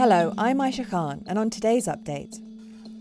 Hello, 0.00 0.32
I'm 0.38 0.60
Aisha 0.60 0.88
Khan, 0.88 1.22
and 1.26 1.38
on 1.38 1.50
today's 1.50 1.86
update, 1.86 2.40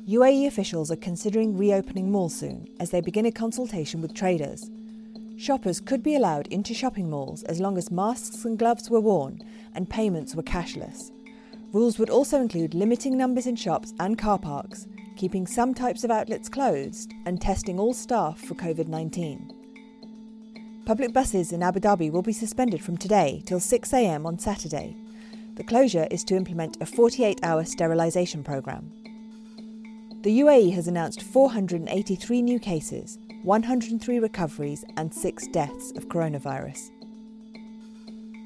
UAE 0.06 0.48
officials 0.48 0.92
are 0.92 0.98
considering 0.98 1.56
reopening 1.56 2.12
malls 2.12 2.36
soon 2.36 2.68
as 2.78 2.90
they 2.90 3.00
begin 3.00 3.26
a 3.26 3.32
consultation 3.32 4.02
with 4.02 4.14
traders. 4.14 4.70
Shoppers 5.38 5.80
could 5.80 6.04
be 6.04 6.18
allowed 6.18 6.48
into 6.48 6.74
shopping 6.74 7.10
malls 7.10 7.44
as 7.44 7.62
long 7.62 7.78
as 7.78 7.90
masks 7.90 8.44
and 8.44 8.60
gloves 8.60 8.90
were 8.90 9.00
worn 9.00 9.42
and 9.76 9.90
payments 9.90 10.36
were 10.36 10.44
cashless. 10.44 11.10
Rules 11.72 11.98
would 12.00 12.10
also 12.10 12.42
include 12.42 12.74
limiting 12.74 13.18
numbers 13.18 13.48
in 13.48 13.56
shops 13.56 13.94
and 14.02 14.18
car 14.18 14.38
parks, 14.38 14.86
keeping 15.16 15.48
some 15.48 15.74
types 15.74 16.04
of 16.04 16.12
outlets 16.12 16.50
closed, 16.50 17.14
and 17.26 17.40
testing 17.40 17.80
all 17.80 17.94
staff 17.94 18.42
for 18.42 18.56
COVID 18.56 18.90
19. 18.90 20.84
Public 20.86 21.14
buses 21.14 21.54
in 21.54 21.64
Abu 21.64 21.80
Dhabi 21.80 22.12
will 22.12 22.24
be 22.24 22.34
suspended 22.34 22.84
from 22.84 22.98
today 22.98 23.42
till 23.46 23.62
6am 23.62 24.26
on 24.26 24.38
Saturday. 24.38 24.98
The 25.60 25.66
closure 25.66 26.08
is 26.10 26.24
to 26.24 26.38
implement 26.38 26.82
a 26.82 26.86
48 26.86 27.42
hour 27.44 27.66
sterilisation 27.66 28.46
programme. 28.46 28.94
The 30.22 30.40
UAE 30.40 30.72
has 30.72 30.88
announced 30.88 31.22
483 31.22 32.42
new 32.42 32.60
cases, 32.60 33.18
103 33.44 34.20
recoveries, 34.20 34.86
and 34.96 35.14
6 35.14 35.48
deaths 35.48 35.92
of 35.98 36.08
coronavirus. 36.08 36.92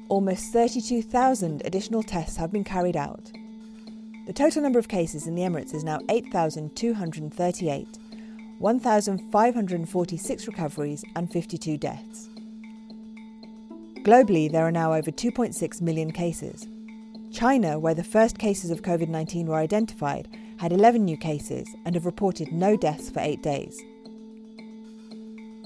Almost 0.08 0.52
32,000 0.52 1.62
additional 1.64 2.02
tests 2.02 2.36
have 2.36 2.50
been 2.50 2.64
carried 2.64 2.96
out. 2.96 3.30
The 4.26 4.32
total 4.32 4.62
number 4.62 4.80
of 4.80 4.88
cases 4.88 5.28
in 5.28 5.36
the 5.36 5.42
Emirates 5.42 5.72
is 5.72 5.84
now 5.84 6.00
8,238, 6.08 7.86
1,546 8.58 10.46
recoveries, 10.48 11.04
and 11.14 11.30
52 11.30 11.76
deaths. 11.78 12.28
Globally, 14.02 14.50
there 14.50 14.66
are 14.66 14.72
now 14.72 14.92
over 14.92 15.12
2.6 15.12 15.80
million 15.80 16.10
cases. 16.10 16.66
China, 17.34 17.80
where 17.80 17.94
the 17.94 18.04
first 18.04 18.38
cases 18.38 18.70
of 18.70 18.82
COVID 18.82 19.08
19 19.08 19.48
were 19.48 19.56
identified, 19.56 20.28
had 20.58 20.72
11 20.72 21.04
new 21.04 21.16
cases 21.16 21.66
and 21.84 21.96
have 21.96 22.06
reported 22.06 22.52
no 22.52 22.76
deaths 22.76 23.10
for 23.10 23.18
eight 23.18 23.42
days. 23.42 23.82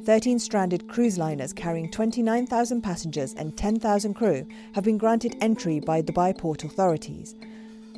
13 0.04 0.38
stranded 0.38 0.88
cruise 0.88 1.18
liners 1.18 1.52
carrying 1.52 1.90
29,000 1.90 2.80
passengers 2.80 3.34
and 3.34 3.54
10,000 3.54 4.14
crew 4.14 4.46
have 4.72 4.82
been 4.82 4.96
granted 4.96 5.36
entry 5.42 5.78
by 5.78 6.00
Dubai 6.00 6.36
port 6.36 6.64
authorities. 6.64 7.34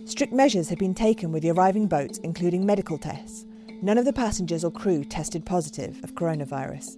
Strict 0.04 0.32
measures 0.32 0.68
have 0.68 0.78
been 0.80 0.92
taken 0.92 1.30
with 1.30 1.44
the 1.44 1.52
arriving 1.52 1.86
boats, 1.86 2.18
including 2.18 2.66
medical 2.66 2.98
tests. 2.98 3.46
None 3.82 3.98
of 3.98 4.04
the 4.04 4.12
passengers 4.12 4.64
or 4.64 4.72
crew 4.72 5.04
tested 5.04 5.46
positive 5.46 6.02
of 6.02 6.16
coronavirus. 6.16 6.96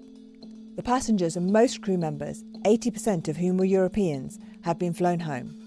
The 0.76 0.82
passengers 0.82 1.36
and 1.36 1.52
most 1.52 1.82
crew 1.82 1.98
members, 1.98 2.44
80% 2.64 3.28
of 3.28 3.36
whom 3.36 3.58
were 3.58 3.66
Europeans, 3.66 4.38
have 4.62 4.78
been 4.78 4.94
flown 4.94 5.20
home. 5.20 5.61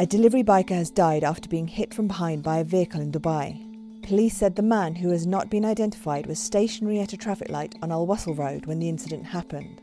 A 0.00 0.06
delivery 0.06 0.44
biker 0.44 0.76
has 0.76 0.92
died 0.92 1.24
after 1.24 1.48
being 1.48 1.66
hit 1.66 1.92
from 1.92 2.06
behind 2.06 2.44
by 2.44 2.58
a 2.58 2.64
vehicle 2.64 3.00
in 3.00 3.10
Dubai. 3.10 3.60
Police 4.04 4.36
said 4.36 4.54
the 4.54 4.62
man, 4.62 4.94
who 4.94 5.10
has 5.10 5.26
not 5.26 5.50
been 5.50 5.64
identified, 5.64 6.26
was 6.26 6.38
stationary 6.38 7.00
at 7.00 7.12
a 7.12 7.16
traffic 7.16 7.48
light 7.48 7.74
on 7.82 7.90
Al 7.90 8.06
Wasl 8.06 8.38
Road 8.38 8.66
when 8.66 8.78
the 8.78 8.88
incident 8.88 9.26
happened. 9.26 9.82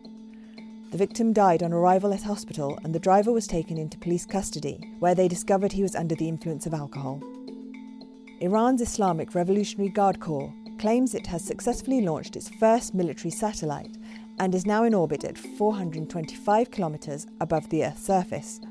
The 0.92 0.98
victim 0.98 1.34
died 1.34 1.62
on 1.62 1.74
arrival 1.74 2.14
at 2.14 2.24
hospital 2.24 2.80
and 2.86 2.96
the 2.96 3.00
driver 3.00 3.34
was 3.34 3.46
taken 3.46 3.78
into 3.78 3.98
police 3.98 4.26
custody, 4.26 4.90
where 5.00 5.16
they 5.16 5.28
discovered 5.28 5.74
he 5.74 5.84
was 5.84 5.98
under 5.98 6.16
the 6.16 6.30
influence 6.30 6.66
of 6.66 6.74
alcohol. 6.74 7.22
Iran's 8.40 8.82
Islamic 8.82 9.36
Revolutionary 9.36 9.90
Guard 9.90 10.22
Corps 10.22 10.54
claims 10.80 11.14
it 11.14 11.28
has 11.28 11.44
successfully 11.44 12.00
launched 12.00 12.38
its 12.38 12.48
first 12.48 12.94
military 12.94 13.32
satellite 13.32 13.98
and 14.40 14.56
is 14.56 14.66
now 14.66 14.86
in 14.86 14.94
orbit 14.94 15.26
at 15.26 15.38
425 15.38 16.72
kilometres 16.72 17.28
above 17.42 17.68
the 17.68 17.84
Earth's 17.84 18.06
surface. 18.06 18.62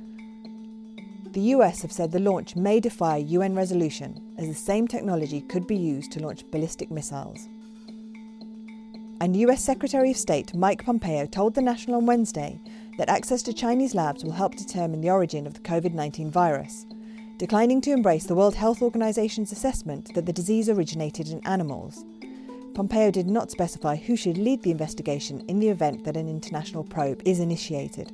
The 1.35 1.53
US 1.57 1.83
have 1.83 1.91
said 1.91 2.13
the 2.13 2.21
launch 2.21 2.55
may 2.55 2.79
defy 2.79 3.17
UN 3.17 3.57
resolution, 3.57 4.21
as 4.39 4.47
the 4.47 4.55
same 4.55 4.87
technology 4.87 5.41
could 5.41 5.67
be 5.67 5.77
used 5.77 6.13
to 6.13 6.21
launch 6.21 6.49
ballistic 6.53 6.93
missiles. 6.93 7.49
And 9.21 9.37
US 9.37 9.63
Secretary 9.63 10.13
of 10.13 10.17
State 10.17 10.55
Mike 10.55 10.85
Pompeo 10.85 11.27
told 11.27 11.55
The 11.55 11.61
National 11.61 11.97
on 11.97 12.07
Wednesday 12.07 12.61
that 12.99 13.09
access 13.09 13.43
to 13.43 13.53
Chinese 13.53 13.97
labs 13.97 14.23
will 14.23 14.31
help 14.31 14.55
determine 14.55 15.01
the 15.01 15.11
origin 15.11 15.45
of 15.45 15.55
the 15.55 15.61
COVID 15.61 15.93
19 15.93 16.31
virus 16.31 16.87
declining 17.37 17.81
to 17.81 17.91
embrace 17.91 18.27
the 18.27 18.35
World 18.35 18.55
Health 18.55 18.81
Organization's 18.81 19.51
assessment 19.51 20.15
that 20.15 20.25
the 20.25 20.33
disease 20.33 20.69
originated 20.69 21.29
in 21.29 21.45
animals. 21.45 22.05
Pompeo 22.75 23.11
did 23.11 23.27
not 23.27 23.51
specify 23.51 23.97
who 23.97 24.17
should 24.17 24.39
lead 24.39 24.63
the 24.63 24.71
investigation 24.71 25.45
in 25.49 25.59
the 25.59 25.69
event 25.69 26.05
that 26.05 26.17
an 26.17 26.29
international 26.29 26.85
probe 26.85 27.21
is 27.25 27.41
initiated. 27.41 28.13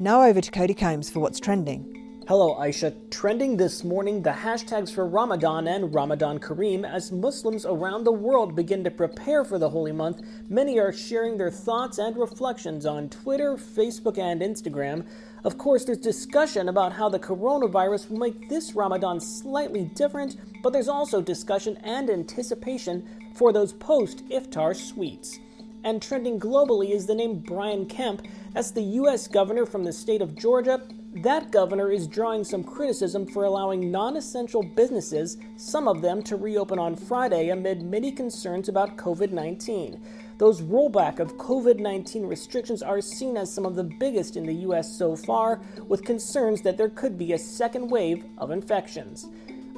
Now 0.00 0.22
over 0.22 0.40
to 0.40 0.50
Cody 0.52 0.74
Combs 0.74 1.10
for 1.10 1.18
what's 1.18 1.40
trending. 1.40 2.22
Hello, 2.28 2.54
Aisha. 2.54 2.94
Trending 3.10 3.56
this 3.56 3.82
morning, 3.82 4.22
the 4.22 4.30
hashtags 4.30 4.94
for 4.94 5.04
Ramadan 5.04 5.66
and 5.66 5.92
Ramadan 5.92 6.38
Kareem. 6.38 6.88
As 6.88 7.10
Muslims 7.10 7.66
around 7.66 8.04
the 8.04 8.12
world 8.12 8.54
begin 8.54 8.84
to 8.84 8.92
prepare 8.92 9.44
for 9.44 9.58
the 9.58 9.70
holy 9.70 9.90
month, 9.90 10.22
many 10.48 10.78
are 10.78 10.92
sharing 10.92 11.36
their 11.36 11.50
thoughts 11.50 11.98
and 11.98 12.16
reflections 12.16 12.86
on 12.86 13.08
Twitter, 13.08 13.56
Facebook, 13.56 14.18
and 14.18 14.40
Instagram. 14.40 15.04
Of 15.42 15.58
course, 15.58 15.84
there's 15.84 15.98
discussion 15.98 16.68
about 16.68 16.92
how 16.92 17.08
the 17.08 17.18
coronavirus 17.18 18.08
will 18.08 18.18
make 18.18 18.48
this 18.48 18.76
Ramadan 18.76 19.18
slightly 19.18 19.90
different, 19.96 20.36
but 20.62 20.72
there's 20.72 20.86
also 20.86 21.20
discussion 21.20 21.76
and 21.82 22.08
anticipation 22.08 23.04
for 23.34 23.52
those 23.52 23.72
post 23.72 24.24
iftar 24.28 24.76
sweets. 24.76 25.40
And 25.84 26.02
trending 26.02 26.40
globally 26.40 26.90
is 26.90 27.06
the 27.06 27.14
name 27.14 27.38
Brian 27.38 27.86
Kemp. 27.86 28.26
That's 28.52 28.70
the 28.70 28.82
U.S. 28.82 29.28
governor 29.28 29.66
from 29.66 29.84
the 29.84 29.92
state 29.92 30.22
of 30.22 30.34
Georgia 30.34 30.82
that 31.22 31.50
governor 31.50 31.90
is 31.90 32.06
drawing 32.06 32.44
some 32.44 32.62
criticism 32.62 33.26
for 33.26 33.44
allowing 33.44 33.90
non 33.90 34.16
essential 34.16 34.62
businesses, 34.62 35.38
some 35.56 35.88
of 35.88 36.02
them 36.02 36.22
to 36.24 36.36
reopen 36.36 36.78
on 36.78 36.96
Friday 36.96 37.48
amid 37.48 37.82
many 37.82 38.12
concerns 38.12 38.68
about 38.68 38.96
COVID 38.96 39.32
19. 39.32 40.00
Those 40.36 40.60
rollback 40.60 41.18
of 41.18 41.36
COVID 41.36 41.80
19 41.80 42.26
restrictions 42.26 42.82
are 42.82 43.00
seen 43.00 43.36
as 43.36 43.52
some 43.52 43.64
of 43.64 43.74
the 43.74 43.84
biggest 43.84 44.36
in 44.36 44.44
the 44.46 44.54
U.S. 44.54 44.96
so 44.96 45.16
far, 45.16 45.60
with 45.88 46.04
concerns 46.04 46.60
that 46.62 46.76
there 46.76 46.90
could 46.90 47.18
be 47.18 47.32
a 47.32 47.38
second 47.38 47.88
wave 47.88 48.24
of 48.36 48.50
infections. 48.50 49.28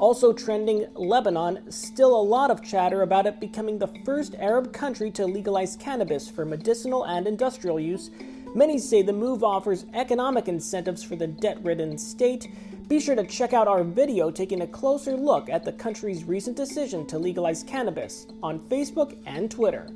Also 0.00 0.32
trending, 0.32 0.86
Lebanon, 0.94 1.70
still 1.70 2.18
a 2.18 2.20
lot 2.20 2.50
of 2.50 2.64
chatter 2.64 3.02
about 3.02 3.26
it 3.26 3.38
becoming 3.38 3.78
the 3.78 3.94
first 4.04 4.34
Arab 4.40 4.72
country 4.72 5.10
to 5.12 5.26
legalize 5.26 5.76
cannabis 5.76 6.28
for 6.28 6.44
medicinal 6.44 7.04
and 7.04 7.28
industrial 7.28 7.78
use 7.78 8.10
Many 8.52 8.78
say 8.78 9.02
the 9.02 9.12
move 9.12 9.44
offers 9.44 9.86
economic 9.94 10.48
incentives 10.48 11.04
for 11.04 11.14
the 11.14 11.28
debt 11.28 11.62
ridden 11.62 11.96
state. 11.96 12.48
Be 12.88 12.98
sure 12.98 13.14
to 13.14 13.24
check 13.24 13.52
out 13.52 13.68
our 13.68 13.84
video 13.84 14.28
taking 14.28 14.62
a 14.62 14.66
closer 14.66 15.16
look 15.16 15.48
at 15.48 15.64
the 15.64 15.72
country's 15.72 16.24
recent 16.24 16.56
decision 16.56 17.06
to 17.06 17.18
legalize 17.18 17.62
cannabis 17.62 18.26
on 18.42 18.58
Facebook 18.68 19.16
and 19.24 19.52
Twitter. 19.52 19.88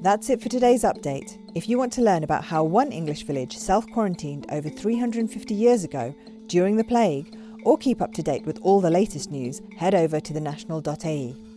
That's 0.00 0.30
it 0.30 0.40
for 0.40 0.48
today's 0.48 0.84
update. 0.84 1.38
If 1.56 1.68
you 1.68 1.76
want 1.76 1.92
to 1.94 2.02
learn 2.02 2.22
about 2.22 2.44
how 2.44 2.62
one 2.62 2.92
English 2.92 3.24
village 3.24 3.58
self 3.58 3.84
quarantined 3.90 4.46
over 4.52 4.68
350 4.68 5.52
years 5.52 5.82
ago 5.82 6.14
during 6.46 6.76
the 6.76 6.84
plague, 6.84 7.36
or 7.68 7.76
keep 7.76 8.00
up 8.00 8.14
to 8.14 8.22
date 8.22 8.46
with 8.46 8.58
all 8.62 8.80
the 8.80 8.88
latest 8.88 9.30
news, 9.30 9.60
head 9.76 9.94
over 9.94 10.18
to 10.20 10.32
thenational.ae. 10.32 11.47